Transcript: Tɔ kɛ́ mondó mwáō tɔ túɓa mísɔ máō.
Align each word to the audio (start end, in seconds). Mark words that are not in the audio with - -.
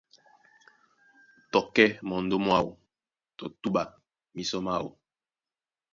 Tɔ 1.51 1.59
kɛ́ 1.73 1.87
mondó 2.07 2.35
mwáō 2.45 2.71
tɔ 3.37 3.45
túɓa 3.61 3.83
mísɔ 4.35 4.57
máō. 4.65 4.89